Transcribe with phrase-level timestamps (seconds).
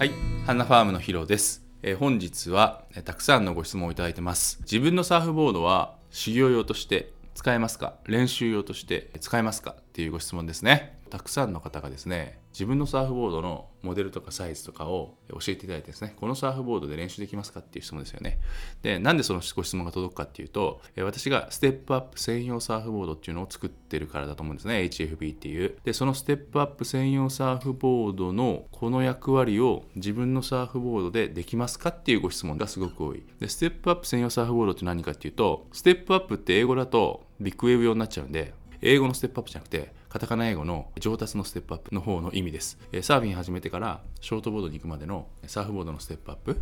[0.00, 0.12] はい、
[0.46, 1.62] ハンナファームのヒロです。
[1.82, 4.58] えー本日は、えーたくさんのご質問をいただいてます。
[4.62, 7.96] 自分のサーフボードは修行用として使えますか？
[8.06, 9.76] 練習用として使えますか？
[9.78, 10.98] っていうご質問ですね。
[11.10, 18.38] たくさんの方がですね、自分のサーフボードのモデルとかサイズとかを教えていただいてですね、このサーフボードで練習できますかっていう質問ですよね。
[18.82, 24.74] で、なんでそのご質問が届くかっていうと、私がステップアップ専用サーフボードっていうのを作ってるからだと思うんですね。
[24.80, 25.76] HFB っていう。
[25.84, 33.22] で、そのステップアップ専用サーフボードのこの役割を自分のサーフボードでできますかっていうご質問がすごく多い。
[33.38, 42.80] で、ステップアップ専用サーフボードって何かっていうと、ステップアップって英語だとビッグウェーブ用になっちゃうんで、英語のステップアップじゃなくて、カタカナ英語の上達のステップアップの方の意味です。
[43.00, 46.60] サーフィン始めてからショートボードに行くまでのサーフボードのステップアップ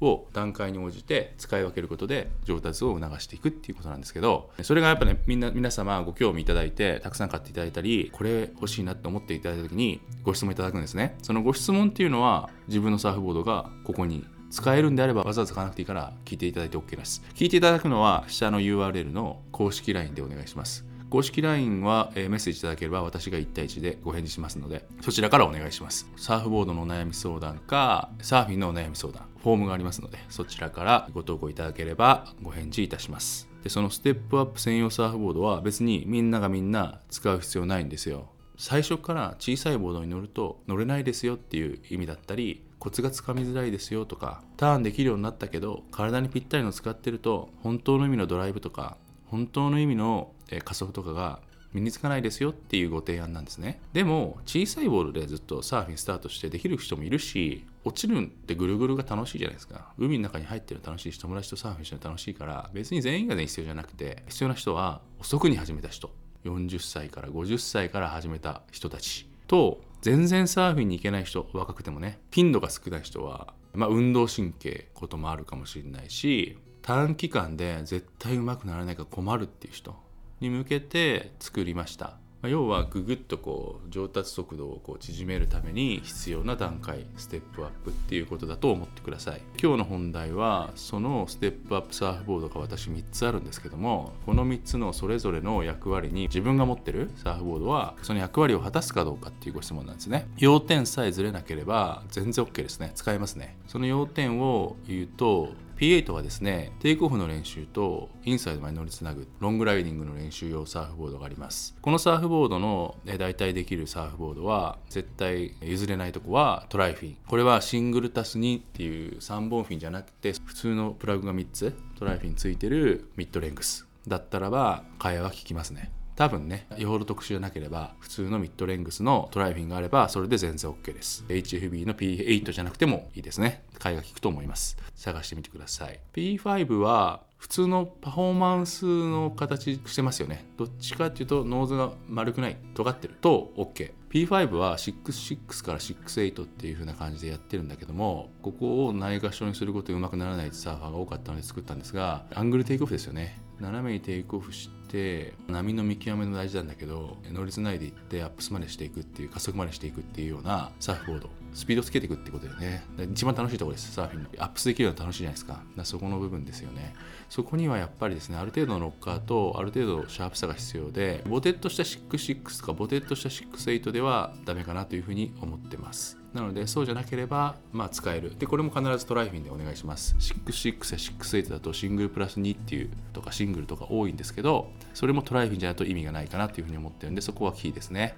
[0.00, 11.16] を段階に応じて使い分けることで上達を促していくっていうことなんですけどそれがやっぱねみんな皆様ご興味いただいてたくさん買っていただいたりこれ欲しいなって思っていただいた時にご質問いただくんですね。
[11.22, 17.22] そのご質問っていうのは自分のサーフボードがここに使えるんであればわざわざ買わなくていいから聞いていただいて OK です。
[17.34, 20.95] 聞いていただくのは下の URL の公式 LINE でお願いします。
[21.08, 26.10] 公式 LINE は、えメッセージいただければ私が1対1でご返事しますのでそちらからお願いします。
[26.16, 33.48] サーフボードのお悩み相談かサーフィンのお悩み相談フォームがありますのでそちらからご投稿いただければご返事いたします。
[33.62, 38.28] でそのステップアップ専用サーフボードは別にみんながみんな使う必要ないんですよ。
[38.58, 48.96] 最初から小さいボードに乗ると乗れないですよっていう意味だったりコツがつかみづらいですよとかターンできるようになったけど体にぴったりの使ってると本当の意味のドライブとか
[49.26, 50.32] 本当の意味の
[50.64, 51.40] 加速とかが
[51.72, 53.80] 身につかないですよっていうご提案なんですね。
[53.92, 59.92] でも小さいボールでずっとサーフィンスタートしてできる人もいるし落ちるんってぐるぐるが楽しいじゃないですか。
[59.98, 66.10] 海の中に入ってるの楽しいし友達とサーフィンしてるの楽しいから別に全員が全員必要じゃなくて必要な人は遅くに始めた人。
[66.44, 79.96] 40歳から50歳から始めた人たちと全然サーフィンに行けない人若くてもね頻度が少ない人は、まあ、運動神経こともあるかもしれないし短期間で絶対上手くならないから困るっていう人
[80.38, 82.16] に向けて作りました。
[82.42, 89.40] まあ要はググッとこう上達速度をこう縮めるために必要な段階ステップアップっていうことだと思ってください。
[89.60, 100.28] 今日の本題はそのステップアップサーフボードが私3つあるんですけどもこの3つのそれぞれの役割に自分が持ってるサーフボードはその役割を果たすかどうかっていうご質問なんですね。
[100.38, 102.92] 要点さえずれなければ全然 OK ですね。
[102.94, 103.58] 使えますね。
[103.66, 111.76] その要点を言うと P8 はですねテイクオフの練習とインサイドまで乗りつなぐロングライディングの練習用サーフボードがあります。
[111.82, 117.16] このサーフボードのえ代替できるサーフボードは絶対譲れないとこはトライフィン。
[117.26, 123.86] これはシングルプラス2っていう3本フィンじゃなくて普通のプラグが3つトライフィンついてるミッドレングス。
[124.08, 125.90] だったらば替えは効きますね。
[126.16, 131.24] 多分ね、よほど特殊じゃなければ、普通のミッドレングスのトライフィンがあれば、それで全然 OK です。
[131.28, 133.64] HFB の P8 じゃなくてもいいですね。
[133.78, 134.78] 替えが効くと思います。
[134.94, 136.00] 探してみてください。
[136.14, 140.46] P5 は、普通のパフォーマンスの形してますよね。
[140.56, 143.92] どっちかっていうと、ノーズが丸くない、尖ってると OK。
[144.08, 153.38] P5 は66から68っていう風な感じでやってるんだけども、ここをないがしろにすることでうまくならないサーファーが多かったので作ったんですが、アングルテイクオフですよね。
[153.60, 161.30] 斜めにテイクオフして波の見極めも大事なんだけど乗りつないでいってアップスまでしていくっていう加速までしていくっていうようなサーフボード。
[161.54, 162.84] スピードつけていくってことだよね。
[163.12, 164.28] 一番楽しいところですサーフィンの。
[164.38, 165.62] アップスできるの楽しいじゃないですか。
[165.84, 166.94] そこの部分ですよね。
[167.30, 176.18] そこにはやっぱりですねある程度のロッカーとある程度シャープさが必要でボテッとした66とかボテッとした68ではダメかなというふうに思ってます。
[176.34, 178.36] なのでそうじゃなければまあ使える。
[178.38, 180.14] でこれも必ずトライフィンでお願いします。
[180.18, 188.16] 66や68だとシングルプラス2っていうとかシングルとか多いんですけどそれもトライフィンじゃないと意味がないかなというふうに思ってるんでそこはキーですね。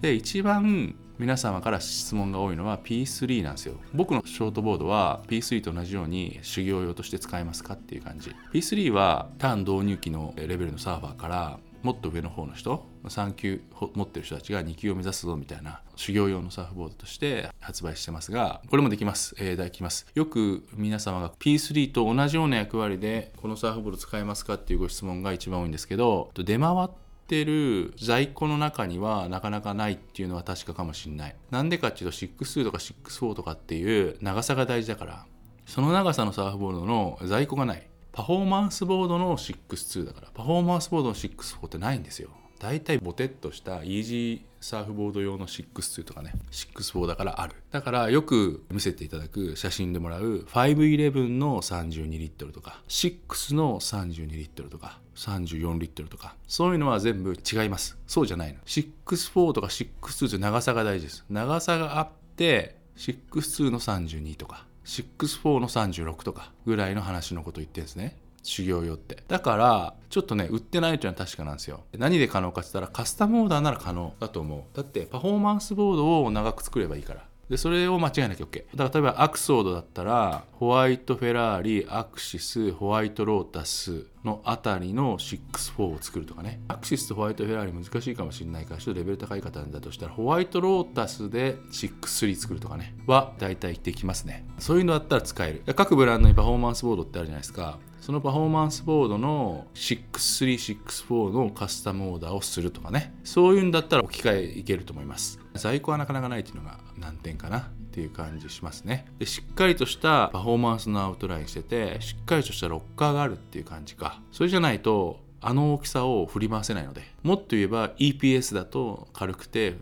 [0.00, 3.74] で一番皆様から質問が多いのは P3 なんですよ。
[3.92, 8.34] 僕のショートボードは P3 と同じように修行用として使えますかっていう感じ。
[8.54, 13.62] P3 はターン導入機のレベルのサーバーからもっと上の方の人3級
[13.94, 20.06] 持ってる人たちが2級を目指すぞみたいな修行用のサーフボードとして発売してますがこれもできます、えー、できます。
[20.14, 26.88] よく皆様が P3 と同じような役割でこのサーフボード使えますかっていうご質問が一番多いんですけど出回っ
[27.26, 31.36] てる在庫の中にはなかなかないっていうのは確かかもしれない。
[31.50, 35.26] なんでかっていうと62とか64とかっていう長さが大事だから
[35.66, 37.89] その長さのサーフボードの在庫がない。
[38.12, 42.30] パフォーマンスボードの62だからパフォーマンスボードの64ってないんですよ。
[42.58, 47.54] だいたいボテッとしたイージーサーフボード用の62とかね64だからある。
[47.70, 57.96] だからよく見せていただく写真でもらう511の32リットルとか6の32リットルとか34リットルとかそういうのは全部違います。
[58.06, 58.58] そうじゃないの。
[58.66, 61.24] 64とか62って長さが大事です。
[61.30, 64.66] 長さがあって62の32とか。
[64.84, 86.60] 64の36とかぐらいの話のこと言ってるんですね修行よってだからちょっとね売ってないというのは確かなんですよ何で可能かって言ったらカスタムオーダーなら可能だと思うだってパフォーマンスボードを長く作ればいいからでそれを間違えなきゃ OK だから例えばアクソードだったらホワイトフェラーリアクシスホワイトロータスのあたりの64を作るとかね。
[86.68, 92.94] アクシスとホワイトフェラーリ難しいかもしれないからちょっとレベル高い方だとしたらホワイトロータスで63作るとかね。
[93.08, 94.46] は大体できますね。
[94.58, 95.74] そういうのだったら使える。
[95.74, 97.80] 各ブランドにパフォーマンスボードってあるじゃないですか。
[98.00, 103.12] そのパフォーマンスボードの6364のカスタムオーダーをするとかね。
[103.24, 105.39] そういうんだったら置き換えいけると思います。
[105.54, 109.06] 在庫はなかなかないっていうのが難点かなっていう感じしますね。
[109.18, 114.20] でしっかりとしたパフォーマンスのアウトラインしててしっかりとしたロッカーがあるっていう感じか。
[114.32, 117.02] それじゃないとあの大きさを振り回せないので。
[117.22, 119.76] もっと言えば EPS だと軽くて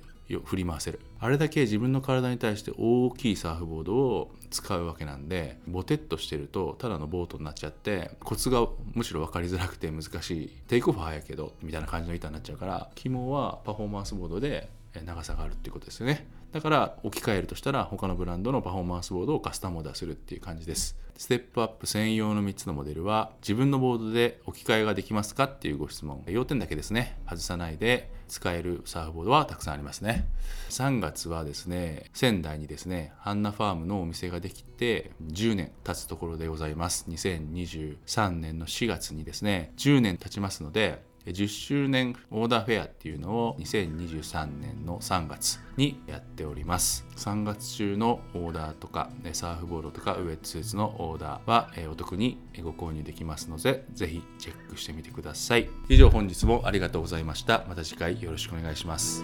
[0.45, 1.01] 振り回せる。
[1.21, 10.49] あれだけ自分の体に対して大きいサーフボードを使うわけなんでボテッとしてるとただのボートになっちゃってコツがむしろ分かりづらくて難しい。
[10.69, 14.69] テイクオフ早いけどみたいな感じの板になっちゃうから肝はパフォーマンスボードで
[15.05, 16.27] 長さがあるっていうことですよね。
[16.53, 20.97] だから置き換えるとしたら他のブランドのパフォーマンスボードをカスタムオーダーするっていう感じです。
[21.19, 26.23] ステップアップ専用の3つのモデルは自分のボードで置き換えができますかっていうご質問。
[26.27, 27.19] 要点だけですね。
[27.27, 30.27] 外さないで使えるサーフボードはたくさんありますね。
[30.71, 37.07] 3月はですね仙台にですねハンナファームのお店ができて10年経つところでございます。
[37.09, 47.07] 2023年の4月にですね10年経ちますので10周年オーダーフェアっていうのを2023年の3月にやっております。
[47.17, 55.69] 3月中のオーダーとかサーフボードとかウェットスーツのオーダーはお得にご購入できますのでぜひチェックしてみてください。
[55.89, 57.65] 以上本日もありがとうございました。
[57.69, 59.23] また次回よろしくお願いします。